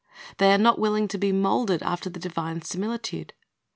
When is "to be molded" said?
1.09-1.83